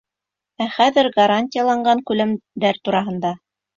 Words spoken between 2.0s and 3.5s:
күләмдәр тураһында.